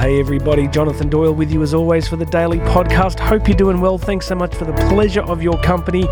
[0.00, 3.20] hey everybody, Jonathan Doyle with you as always for the daily podcast.
[3.20, 3.98] Hope you're doing well.
[3.98, 6.06] Thanks so much for the pleasure of your company.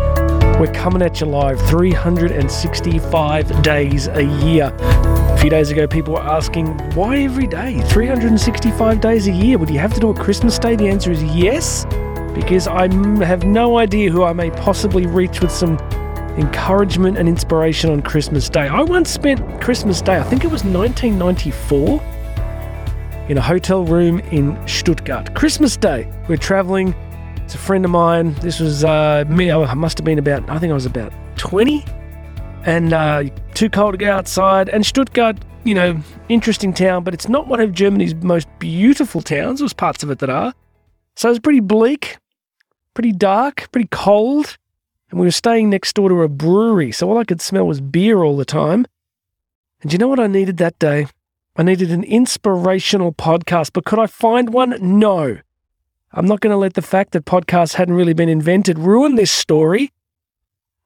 [0.59, 4.71] We're coming at you live 365 days a year.
[4.79, 7.81] A few days ago, people were asking, why every day?
[7.89, 9.57] 365 days a year?
[9.57, 10.75] Would you have to do a Christmas day?
[10.75, 11.85] The answer is yes,
[12.35, 12.93] because I
[13.25, 15.79] have no idea who I may possibly reach with some
[16.37, 18.67] encouragement and inspiration on Christmas Day.
[18.67, 22.18] I once spent Christmas Day, I think it was 1994
[23.29, 25.35] in a hotel room in Stuttgart.
[25.35, 26.95] Christmas Day, we're traveling.
[27.37, 28.33] It's a friend of mine.
[28.41, 29.51] This was uh, me.
[29.51, 31.85] I must have been about, I think I was about 20,
[32.65, 34.67] and uh, too cold to go outside.
[34.69, 39.59] And Stuttgart, you know, interesting town, but it's not one of Germany's most beautiful towns.
[39.59, 40.53] There's parts of it that are.
[41.15, 42.17] So it's pretty bleak,
[42.95, 44.57] pretty dark, pretty cold.
[45.11, 47.79] And we were staying next door to a brewery, so all I could smell was
[47.79, 48.87] beer all the time.
[49.81, 51.07] And you know what I needed that day?
[51.59, 54.77] I needed an inspirational podcast, but could I find one?
[54.79, 55.39] No.
[56.13, 59.29] I'm not going to let the fact that podcasts hadn't really been invented ruin this
[59.29, 59.91] story.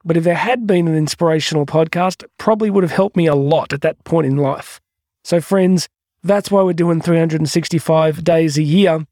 [0.04, 3.72] But if there had been an inspirational podcast, probably would have helped me a lot
[3.72, 4.82] at that point in life.
[5.24, 5.88] So, friends,
[6.24, 9.06] that's why we're doing 365 days a year.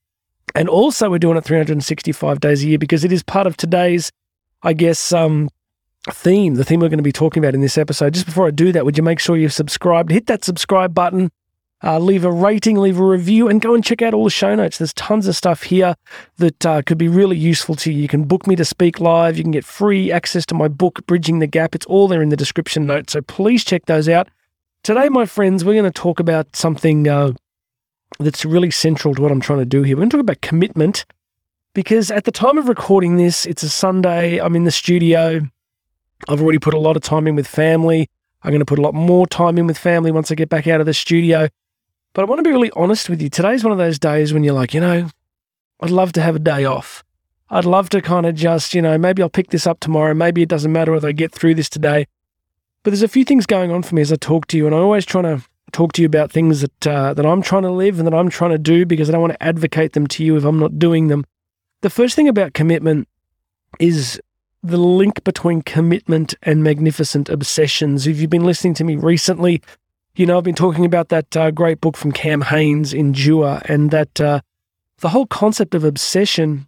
[0.55, 4.11] And also, we're doing it 365 days a year because it is part of today's,
[4.63, 5.47] I guess, um,
[6.09, 8.15] theme, the theme we're going to be talking about in this episode.
[8.15, 10.09] Just before I do that, would you make sure you've subscribed?
[10.09, 11.29] Hit that subscribe button
[11.83, 14.53] uh, leave a rating, leave a review, and go and check out all the show
[14.53, 14.77] notes.
[14.77, 15.95] There's tons of stuff here
[16.37, 18.01] that uh, could be really useful to you.
[18.01, 19.37] You can book me to speak live.
[19.37, 21.73] You can get free access to my book, Bridging the Gap.
[21.73, 23.13] It's all there in the description notes.
[23.13, 24.29] So please check those out.
[24.83, 27.33] Today, my friends, we're going to talk about something uh,
[28.19, 29.95] that's really central to what I'm trying to do here.
[29.95, 31.05] We're going to talk about commitment
[31.73, 34.39] because at the time of recording this, it's a Sunday.
[34.39, 35.41] I'm in the studio.
[36.29, 38.07] I've already put a lot of time in with family.
[38.43, 40.67] I'm going to put a lot more time in with family once I get back
[40.67, 41.47] out of the studio.
[42.13, 43.29] But I want to be really honest with you.
[43.29, 45.09] Today's one of those days when you're like, you know,
[45.79, 47.03] I'd love to have a day off.
[47.49, 50.13] I'd love to kind of just, you know, maybe I'll pick this up tomorrow.
[50.13, 52.07] Maybe it doesn't matter whether I get through this today.
[52.83, 54.75] But there's a few things going on for me as I talk to you, and
[54.75, 57.71] I'm always trying to talk to you about things that uh, that I'm trying to
[57.71, 60.23] live and that I'm trying to do because I don't want to advocate them to
[60.23, 61.25] you if I'm not doing them.
[61.81, 63.07] The first thing about commitment
[63.79, 64.19] is
[64.63, 68.07] the link between commitment and magnificent obsessions.
[68.07, 69.61] If you've been listening to me recently,
[70.15, 73.91] you know, I've been talking about that uh, great book from Cam Hanes, Endure, and
[73.91, 74.41] that uh,
[74.99, 76.67] the whole concept of obsession,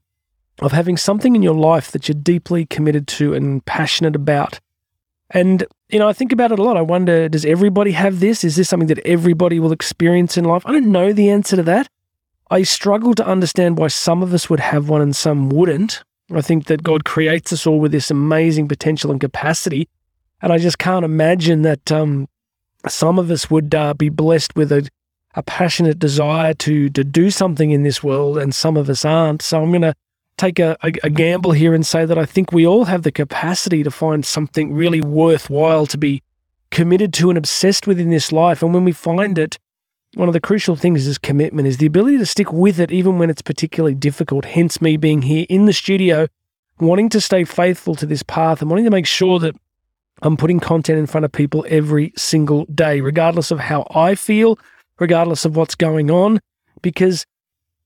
[0.60, 4.60] of having something in your life that you're deeply committed to and passionate about.
[5.30, 6.78] And, you know, I think about it a lot.
[6.78, 8.44] I wonder, does everybody have this?
[8.44, 10.64] Is this something that everybody will experience in life?
[10.66, 11.90] I don't know the answer to that.
[12.52, 16.04] I struggle to understand why some of us would have one and some wouldn't.
[16.34, 19.90] I think that God creates us all with this amazing potential and capacity.
[20.42, 22.28] And I just can't imagine that um,
[22.88, 24.88] some of us would uh, be blessed with a,
[25.36, 29.42] a passionate desire to to do something in this world, and some of us aren't.
[29.42, 29.96] So I'm going to
[30.38, 33.12] take a, a, a, gamble here and say that I think we all have the
[33.12, 36.24] capacity to find something really worthwhile to be
[36.72, 38.64] committed to and obsessed with in this life.
[38.64, 39.60] And when we find it,
[40.16, 43.18] one of the crucial things is commitment, is the ability to stick with it even
[43.18, 44.46] when it's particularly difficult.
[44.46, 46.28] Hence me being here in the studio,
[46.80, 49.56] wanting to stay faithful to this path and wanting to make sure that
[50.22, 54.58] I'm putting content in front of people every single day, regardless of how I feel,
[55.00, 56.40] regardless of what's going on.
[56.82, 57.26] Because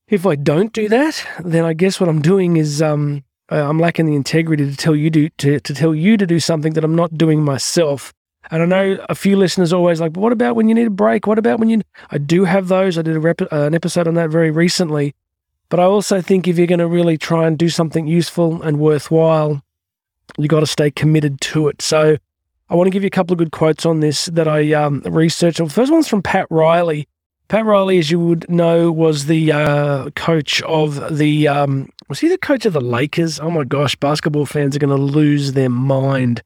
[0.08, 3.80] if I don't do that, then I guess what I'm doing is um, uh, I'm
[3.80, 6.84] lacking the integrity to tell you to, to, to tell you to do something that
[6.84, 8.14] I'm not doing myself.
[8.50, 10.92] And I know a few listeners always like, but what about when you need a
[10.92, 11.28] break?
[11.28, 11.82] What about when you?
[12.12, 12.98] I do have those.
[12.98, 15.16] I did a rep- uh, an episode on that very recently.
[15.70, 18.80] But I also think if you're going to really try and do something useful and
[18.80, 19.62] worthwhile,
[20.38, 21.82] you got to stay committed to it.
[21.82, 22.18] So
[22.70, 25.02] I want to give you a couple of good quotes on this that I um,
[25.02, 25.58] researched.
[25.58, 27.08] The first one's from Pat Riley.
[27.48, 31.48] Pat Riley, as you would know, was the uh, coach of the.
[31.48, 33.40] Um, was he the coach of the Lakers?
[33.40, 36.44] Oh my gosh, basketball fans are going to lose their mind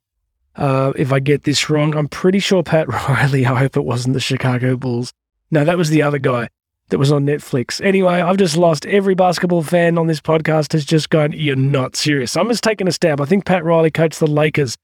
[0.56, 1.96] uh, if I get this wrong.
[1.96, 3.46] I'm pretty sure Pat Riley.
[3.46, 5.12] I hope it wasn't the Chicago Bulls.
[5.50, 6.50] No, that was the other guy
[6.92, 7.84] that was on Netflix.
[7.84, 11.96] Anyway, I've just lost every basketball fan on this podcast has just gone, You're not
[11.96, 12.38] serious.
[12.38, 13.20] I'm just taking a stab.
[13.20, 14.78] I think Pat Riley coached the Lakers.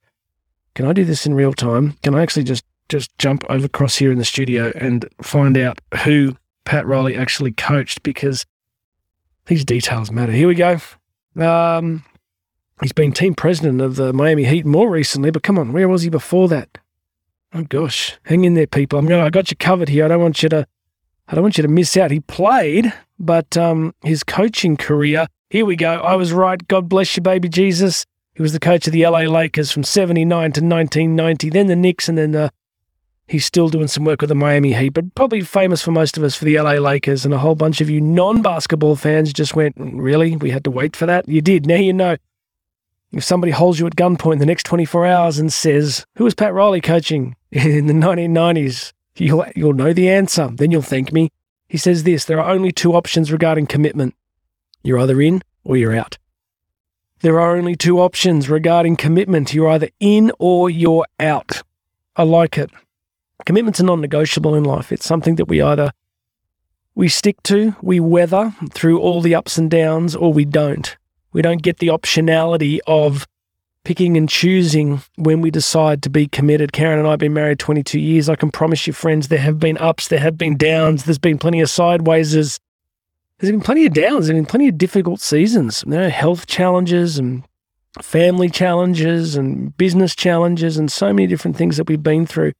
[0.73, 1.97] Can I do this in real time?
[2.03, 5.79] Can I actually just just jump over across here in the studio and find out
[6.03, 8.45] who Pat Riley actually coached because
[9.47, 10.31] these details matter.
[10.31, 10.79] Here we go.
[11.35, 12.05] Um,
[12.81, 16.03] he's been team president of the Miami Heat more recently, but come on, where was
[16.03, 16.77] he before that?
[17.53, 18.99] Oh gosh, hang in there, people.
[18.99, 19.21] I'm going.
[19.21, 20.05] I got you covered here.
[20.05, 20.67] I don't want you to
[21.27, 22.11] I don't want you to miss out.
[22.11, 25.95] He played, but um, his coaching career, here we go.
[25.95, 26.65] I was right.
[26.67, 28.05] God bless you, baby Jesus.
[28.33, 32.07] He was the coach of the LA Lakers from 79 to 1990, then the Knicks,
[32.07, 32.51] and then the
[33.27, 36.23] He's still doing some work with the Miami Heat, but probably famous for most of
[36.23, 37.25] us for the LA Lakers.
[37.25, 40.37] And a whole bunch of you non basketball fans just went, Really?
[40.37, 41.27] We had to wait for that?
[41.27, 41.65] You did.
[41.65, 42.15] Now you know.
[43.11, 46.53] If somebody holds you at gunpoint the next 24 hours and says, Who was Pat
[46.53, 48.93] Riley coaching in the 1990s?
[49.17, 50.47] You'll, you'll know the answer.
[50.47, 51.31] Then you'll thank me.
[51.67, 54.15] He says this there are only two options regarding commitment
[54.83, 56.17] you're either in or you're out.
[57.21, 61.63] There are only two options regarding commitment you're either in or you're out.
[62.15, 62.69] I like it.
[63.45, 64.91] Commitment's are non-negotiable in life.
[64.91, 65.91] It's something that we either
[66.97, 70.97] we stick to, we weather through all the ups and downs, or we don't.
[71.31, 73.27] We don't get the optionality of
[73.87, 76.73] picking and choosing when we decide to be committed.
[76.73, 78.27] Karen and I have been married 22 years.
[78.27, 81.37] I can promise you, friends, there have been ups, there have been downs, there's been
[81.37, 82.33] plenty of sideways.
[82.33, 82.59] There's
[83.39, 85.85] been plenty of downs, there's been plenty of difficult seasons.
[85.85, 87.45] You know, health challenges and
[88.01, 92.51] family challenges and business challenges and so many different things that we've been through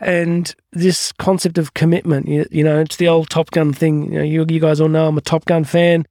[0.00, 2.26] and this concept of commitment.
[2.26, 4.12] You, you, know, it's the old Top Gun thing.
[4.12, 6.04] You know, you, you guys all know I'm a Top Gun fan.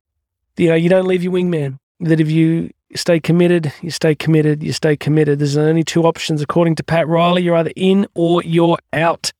[0.55, 1.79] You know, you don't leave your wingman.
[1.99, 5.39] That if you stay committed, you stay committed, you stay committed.
[5.39, 7.43] There's only two options, according to Pat Riley.
[7.43, 9.31] You're either in or you're out.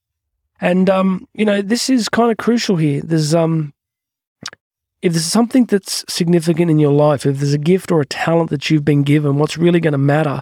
[0.60, 3.02] And um, you know, this is kind of crucial here.
[3.02, 3.74] There's um,
[5.02, 8.50] if there's something that's significant in your life, if there's a gift or a talent
[8.50, 10.42] that you've been given, what's really going to matter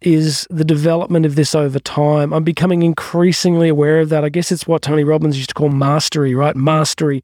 [0.00, 2.32] is the development of this over time.
[2.32, 4.24] I'm becoming increasingly aware of that.
[4.24, 6.56] I guess it's what Tony Robbins used to call mastery, right?
[6.56, 7.22] Mastery.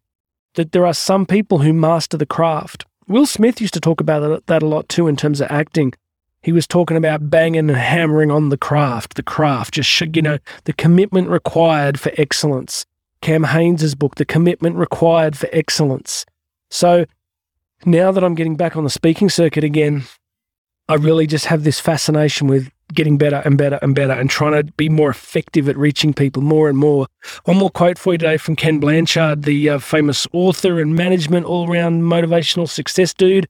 [0.55, 2.87] That there are some people who master the craft.
[3.09, 5.95] Will Smith used to talk about that a lot too in terms of acting.
[6.43, 10.39] He was talking about banging and hammering on the craft, the craft, just, you know,
[10.65, 12.87] the commitment required for excellence.
[13.21, 16.25] Cam Hanes' book, The Commitment Required for Excellence.
[16.71, 17.07] So
[17.85, 20.05] now that I'm getting back on the speaking circuit again,
[20.89, 24.53] I really just have this fascination with getting better and better and better and trying
[24.53, 27.07] to be more effective at reaching people more and more.
[27.45, 31.47] One more quote for you today from Ken Blanchard, the uh, famous author and management
[31.47, 33.49] all round motivational success dude.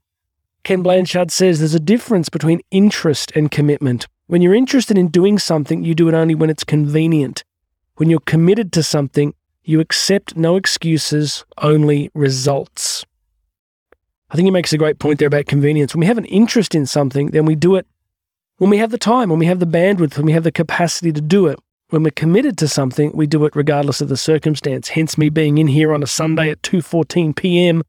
[0.63, 4.07] Ken Blanchard says there's a difference between interest and commitment.
[4.27, 7.43] When you're interested in doing something, you do it only when it's convenient.
[7.95, 9.33] When you're committed to something,
[9.63, 13.05] you accept no excuses, only results.
[14.29, 15.93] I think he makes a great point there about convenience.
[15.93, 17.87] When we have an interest in something, then we do it
[18.59, 21.11] when we have the time, when we have the bandwidth, when we have the capacity
[21.11, 21.59] to do it.
[21.89, 24.89] When we're committed to something, we do it regardless of the circumstance.
[24.89, 27.81] Hence me being in here on a Sunday at 2:14 p.m.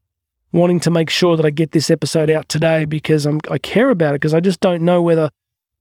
[0.51, 3.91] wanting to make sure that I get this episode out today because I'm, I care
[3.91, 5.29] about it because I just don't know whether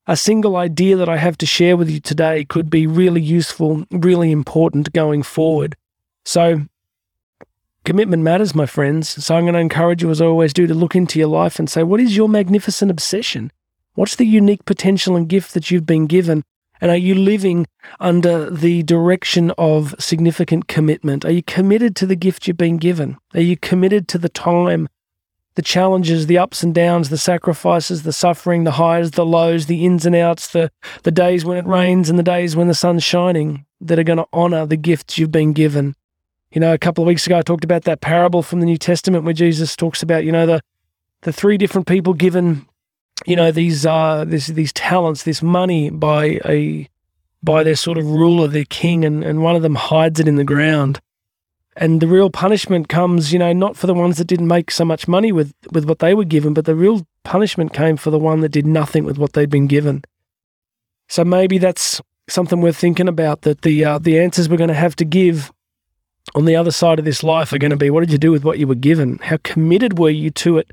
[0.07, 3.87] a single idea that I have to share with you today could be really useful,
[3.91, 5.77] really important going forward.
[6.27, 6.67] So
[7.85, 9.25] Commitment matters, my friends.
[9.25, 11.59] So I'm going to encourage you, as I always do, to look into your life
[11.59, 13.51] and say, what is your magnificent obsession?
[13.95, 16.45] What's the unique potential and gift that you've been given?
[16.81, 17.67] And are you living
[17.99, 21.25] under the direction of significant commitment?
[21.25, 23.19] Are you committed to the gift you've been given?
[23.35, 24.89] Are you committed to the time,
[25.57, 29.85] the challenges, the ups and downs, the sacrifices, the suffering, the highs, the lows, the
[29.85, 30.71] ins and outs, the,
[31.03, 34.19] the days when it rains and the days when the sun's shining that are going
[34.19, 35.95] to honor the gifts you've been given?
[36.53, 38.79] You know, a couple of weeks ago, I talked about that parable from the New
[38.79, 40.63] Testament where Jesus talks about, you know, the
[41.23, 42.67] the three different people given,
[43.27, 46.89] you know, these uh this these talents, this money by a
[47.43, 50.37] by their sort of ruler, their king, and, and one of them hides it in
[50.37, 51.01] the ground.
[51.77, 54.85] And the real punishment comes, you know, not for the ones that didn't make so
[54.85, 58.19] much money with, with what they were given, but the real punishment came for the
[58.19, 60.03] one that did nothing with what they'd been given.
[61.09, 64.75] So maybe that's something we're thinking about that the uh, the answers we're going to
[64.75, 65.53] have to give
[66.35, 68.31] on the other side of this life are going to be what did you do
[68.31, 69.19] with what you were given?
[69.23, 70.71] How committed were you to it?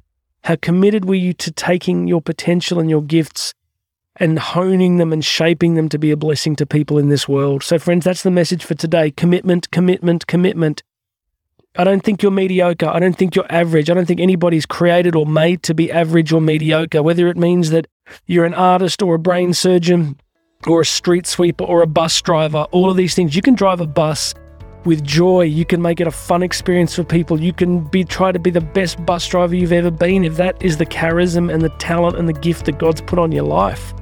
[0.47, 3.53] How committed were you to taking your potential and your gifts
[4.15, 7.63] and honing them and shaping them to be a blessing to people in this world?
[7.63, 10.83] So, friends, that's the message for today commitment, commitment, commitment.
[11.75, 12.87] I don't think you're mediocre.
[12.87, 13.89] I don't think you're average.
[13.89, 17.71] I don't think anybody's created or made to be average or mediocre, whether it means
[17.71, 17.87] that
[18.25, 20.17] you're an artist or a brain surgeon
[20.65, 23.35] or a street sweeper or a bus driver, all of these things.
[23.35, 24.33] You can drive a bus
[24.87, 25.41] with joy.
[25.41, 27.39] You can make it a fun experience for people.
[27.39, 30.59] You can be try to be the best bus driver you've ever been if that
[30.63, 33.93] is the charisma and the talent and the gift that God's put on your life.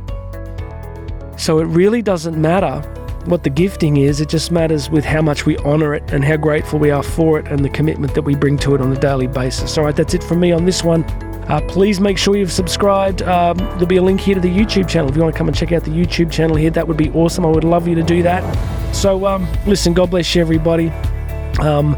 [1.38, 2.80] So it really doesn't matter
[3.25, 6.38] what the gifting is, it just matters with how much we honor it and how
[6.38, 9.00] grateful we are for it and the commitment that we bring to it on a
[9.00, 9.80] daily basis.
[9.80, 11.04] All right, that's it from me on this one.
[11.48, 13.22] Uh, please make sure you've subscribed.
[13.22, 15.10] Um, there'll be a link here to the YouTube channel.
[15.10, 17.12] If you want to come and check out the YouTube channel here, that would be
[17.12, 17.46] awesome.
[17.46, 18.44] I would love you to do that.
[18.96, 20.90] So, um, listen, God bless you, everybody.
[21.60, 21.96] Um,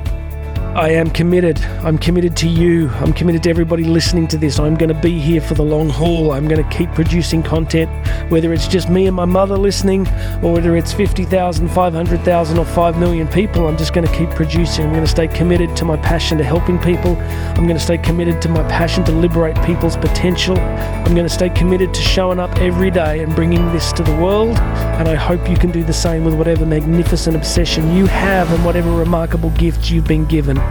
[0.76, 1.60] I am committed.
[1.84, 2.90] I'm committed to you.
[2.90, 4.60] I'm committed to everybody listening to this.
[4.60, 6.32] I'm going to be here for the long haul.
[6.32, 7.90] I'm going to keep producing content,
[8.30, 10.08] whether it's just me and my mother listening,
[10.44, 13.68] or whether it's 50,000, 500,000, or 5 million people.
[13.68, 14.86] I'm just going to keep producing.
[14.86, 17.16] I'm going to stay committed to my passion to helping people.
[17.18, 20.60] I'm going to stay committed to my passion to liberate people's potential.
[20.60, 24.16] I'm going to stay committed to showing up every day and bringing this to the
[24.18, 24.58] world.
[24.58, 28.64] And I hope you can do the same with whatever magnificent obsession you have and
[28.64, 30.67] whatever remarkable gifts you've been given.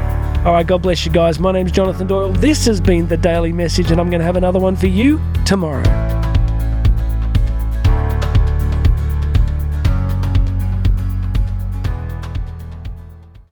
[0.46, 1.40] All right, God bless you guys.
[1.40, 2.30] My name's Jonathan Doyle.
[2.30, 5.20] This has been the Daily Message, and I'm going to have another one for you
[5.44, 6.05] tomorrow.